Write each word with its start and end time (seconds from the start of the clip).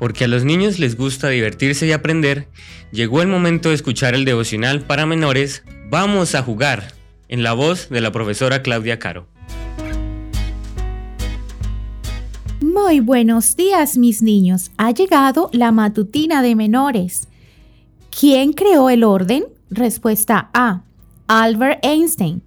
porque 0.00 0.24
a 0.24 0.28
los 0.28 0.44
niños 0.44 0.80
les 0.80 0.96
gusta 0.96 1.28
divertirse 1.28 1.86
y 1.86 1.92
aprender, 1.92 2.48
llegó 2.90 3.22
el 3.22 3.28
momento 3.28 3.68
de 3.68 3.76
escuchar 3.76 4.14
el 4.14 4.24
devocional 4.24 4.80
para 4.80 5.06
menores 5.06 5.62
Vamos 5.90 6.36
a 6.36 6.42
jugar, 6.42 6.94
en 7.28 7.42
la 7.42 7.52
voz 7.52 7.88
de 7.90 8.00
la 8.00 8.12
profesora 8.12 8.62
Claudia 8.62 9.00
Caro. 9.00 9.26
Muy 12.60 13.00
buenos 13.00 13.56
días 13.56 13.98
mis 13.98 14.22
niños, 14.22 14.70
ha 14.76 14.92
llegado 14.92 15.50
la 15.52 15.72
matutina 15.72 16.42
de 16.42 16.54
menores. 16.54 17.28
¿Quién 18.16 18.52
creó 18.52 18.88
el 18.88 19.04
orden? 19.04 19.44
Respuesta 19.68 20.48
A. 20.54 20.82
Albert 21.26 21.84
Einstein. 21.84 22.42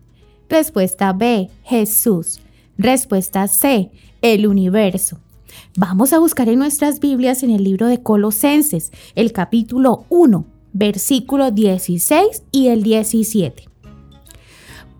Respuesta 0.49 1.13
B. 1.13 1.49
Jesús. 1.65 2.39
Respuesta 2.77 3.47
C. 3.47 3.91
El 4.21 4.47
universo. 4.47 5.22
Vamos 5.75 6.13
a 6.13 6.19
buscar 6.19 6.49
en 6.49 6.59
nuestras 6.59 6.99
Biblias 6.99 7.43
en 7.43 7.49
el 7.49 7.63
libro 7.63 7.87
de 7.87 8.01
Colosenses, 8.01 8.91
el 9.15 9.31
capítulo 9.31 10.05
1, 10.09 10.45
versículo 10.73 11.51
16 11.51 12.43
y 12.51 12.67
el 12.67 12.83
17. 12.83 13.67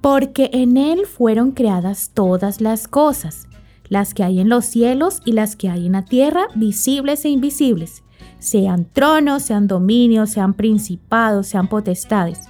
Porque 0.02 0.50
en 0.54 0.78
Él 0.78 1.06
fueron 1.06 1.52
creadas 1.52 2.12
todas 2.14 2.62
las 2.62 2.88
cosas, 2.88 3.48
las 3.90 4.14
que 4.14 4.24
hay 4.24 4.40
en 4.40 4.50
los 4.50 4.66
cielos 4.66 5.22
y 5.26 5.34
las 5.34 5.56
que 5.56 5.70
hay 5.70 5.86
en 5.86 5.94
la 5.94 6.06
tierra, 6.06 6.48
visibles 6.56 7.26
e 7.26 7.30
invisibles, 7.30 8.04
sean 8.40 8.86
tronos, 8.92 9.44
sean 9.44 9.68
dominios, 9.68 10.32
sean 10.32 10.54
principados, 10.54 11.48
sean 11.48 11.68
potestades. 11.68 12.42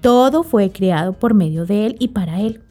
Todo 0.00 0.42
fue 0.42 0.70
creado 0.70 1.12
por 1.12 1.34
medio 1.34 1.66
de 1.66 1.86
Él 1.86 1.96
y 1.98 2.08
para 2.08 2.40
Él 2.40 2.62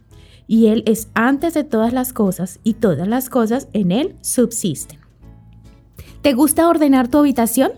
y 0.50 0.66
Él 0.66 0.84
es 0.88 1.10
antes 1.14 1.54
de 1.54 1.64
todas 1.64 1.94
las 1.94 2.12
cosas 2.12 2.60
y 2.64 2.74
todas 2.74 3.08
las 3.08 3.30
cosas 3.30 3.68
en 3.72 3.92
Él 3.92 4.16
subsisten. 4.22 5.00
¿Te 6.24 6.34
gusta 6.34 6.68
ordenar 6.68 7.08
tu 7.08 7.20
habitación? 7.20 7.72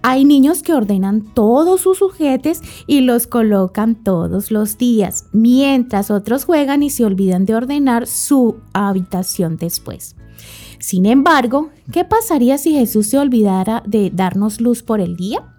Hay 0.00 0.24
niños 0.24 0.62
que 0.62 0.72
ordenan 0.72 1.20
todos 1.34 1.82
sus 1.82 1.98
sujetes 1.98 2.62
y 2.86 3.02
los 3.02 3.26
colocan 3.26 4.02
todos 4.02 4.50
los 4.50 4.78
días, 4.78 5.26
mientras 5.32 6.10
otros 6.10 6.46
juegan 6.46 6.82
y 6.82 6.88
se 6.88 7.04
olvidan 7.04 7.44
de 7.44 7.54
ordenar 7.54 8.06
su 8.06 8.56
habitación 8.72 9.58
después. 9.58 10.16
Sin 10.78 11.04
embargo, 11.04 11.68
¿qué 11.92 12.04
pasaría 12.04 12.56
si 12.56 12.72
Jesús 12.72 13.08
se 13.08 13.18
olvidara 13.18 13.82
de 13.86 14.10
darnos 14.10 14.58
luz 14.58 14.82
por 14.82 15.02
el 15.02 15.16
día? 15.16 15.54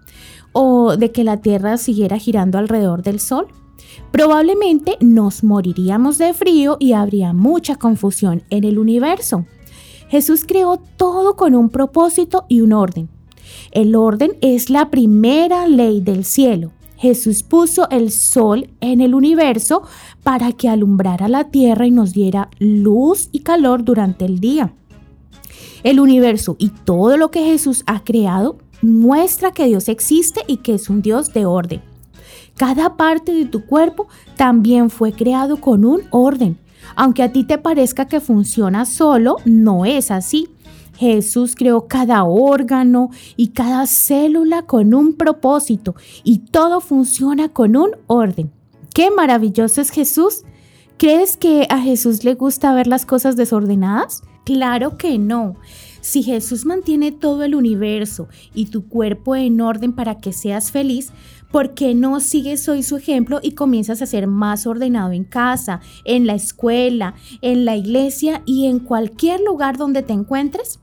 ¿O 0.52 0.96
de 0.96 1.12
que 1.12 1.22
la 1.22 1.36
Tierra 1.36 1.76
siguiera 1.76 2.18
girando 2.18 2.58
alrededor 2.58 3.04
del 3.04 3.20
Sol? 3.20 3.46
Probablemente 4.10 4.96
nos 5.00 5.44
moriríamos 5.44 6.18
de 6.18 6.34
frío 6.34 6.76
y 6.80 6.92
habría 6.92 7.32
mucha 7.32 7.76
confusión 7.76 8.42
en 8.50 8.64
el 8.64 8.78
universo. 8.78 9.46
Jesús 10.08 10.44
creó 10.46 10.80
todo 10.96 11.36
con 11.36 11.54
un 11.54 11.68
propósito 11.68 12.44
y 12.48 12.60
un 12.60 12.72
orden. 12.72 13.08
El 13.72 13.94
orden 13.94 14.36
es 14.40 14.70
la 14.70 14.90
primera 14.90 15.66
ley 15.66 16.00
del 16.00 16.24
cielo. 16.24 16.72
Jesús 16.96 17.42
puso 17.42 17.88
el 17.90 18.10
sol 18.10 18.70
en 18.80 19.00
el 19.00 19.14
universo 19.14 19.82
para 20.22 20.52
que 20.52 20.68
alumbrara 20.68 21.28
la 21.28 21.50
tierra 21.50 21.86
y 21.86 21.90
nos 21.90 22.12
diera 22.12 22.48
luz 22.58 23.28
y 23.32 23.40
calor 23.40 23.84
durante 23.84 24.24
el 24.24 24.40
día. 24.40 24.72
El 25.82 26.00
universo 26.00 26.56
y 26.58 26.70
todo 26.70 27.16
lo 27.16 27.30
que 27.30 27.44
Jesús 27.44 27.82
ha 27.86 28.02
creado 28.02 28.58
muestra 28.82 29.52
que 29.52 29.66
Dios 29.66 29.88
existe 29.88 30.40
y 30.46 30.58
que 30.58 30.74
es 30.74 30.88
un 30.88 31.02
Dios 31.02 31.32
de 31.32 31.44
orden. 31.44 31.82
Cada 32.56 32.96
parte 32.96 33.32
de 33.32 33.44
tu 33.44 33.66
cuerpo 33.66 34.08
también 34.36 34.90
fue 34.90 35.12
creado 35.12 35.60
con 35.60 35.84
un 35.84 36.02
orden. 36.10 36.58
Aunque 36.94 37.22
a 37.22 37.32
ti 37.32 37.44
te 37.44 37.58
parezca 37.58 38.06
que 38.06 38.20
funciona 38.20 38.84
solo, 38.84 39.36
no 39.44 39.84
es 39.84 40.10
así. 40.10 40.48
Jesús 40.96 41.54
creó 41.54 41.86
cada 41.86 42.24
órgano 42.24 43.10
y 43.36 43.48
cada 43.48 43.86
célula 43.86 44.62
con 44.62 44.94
un 44.94 45.14
propósito 45.14 45.94
y 46.24 46.38
todo 46.38 46.80
funciona 46.80 47.50
con 47.50 47.76
un 47.76 47.90
orden. 48.06 48.50
¡Qué 48.94 49.10
maravilloso 49.10 49.82
es 49.82 49.90
Jesús! 49.90 50.44
¿Crees 50.98 51.36
que 51.36 51.66
a 51.68 51.78
Jesús 51.80 52.24
le 52.24 52.34
gusta 52.34 52.72
ver 52.72 52.86
las 52.86 53.04
cosas 53.04 53.36
desordenadas? 53.36 54.22
Claro 54.44 54.96
que 54.96 55.18
no. 55.18 55.56
Si 56.06 56.22
Jesús 56.22 56.66
mantiene 56.66 57.10
todo 57.10 57.42
el 57.42 57.56
universo 57.56 58.28
y 58.54 58.66
tu 58.66 58.86
cuerpo 58.86 59.34
en 59.34 59.60
orden 59.60 59.92
para 59.92 60.18
que 60.18 60.32
seas 60.32 60.70
feliz, 60.70 61.10
¿por 61.50 61.74
qué 61.74 61.96
no 61.96 62.20
sigues 62.20 62.68
hoy 62.68 62.84
su 62.84 62.94
ejemplo 62.94 63.40
y 63.42 63.56
comienzas 63.56 64.00
a 64.00 64.06
ser 64.06 64.28
más 64.28 64.68
ordenado 64.68 65.10
en 65.10 65.24
casa, 65.24 65.80
en 66.04 66.24
la 66.24 66.34
escuela, 66.34 67.16
en 67.42 67.64
la 67.64 67.74
iglesia 67.74 68.44
y 68.46 68.66
en 68.66 68.78
cualquier 68.78 69.40
lugar 69.40 69.78
donde 69.78 70.04
te 70.04 70.12
encuentres? 70.12 70.78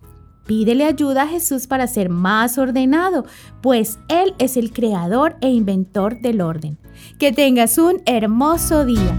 Pídele 0.45 0.83
ayuda 0.83 1.23
a 1.23 1.27
Jesús 1.27 1.67
para 1.67 1.87
ser 1.87 2.09
más 2.09 2.57
ordenado, 2.57 3.23
pues 3.61 3.99
Él 4.09 4.33
es 4.39 4.57
el 4.57 4.73
creador 4.73 5.37
e 5.39 5.47
inventor 5.47 6.19
del 6.19 6.41
orden. 6.41 6.77
Que 7.17 7.31
tengas 7.31 7.77
un 7.77 8.01
hermoso 8.05 8.83
día. 8.83 9.17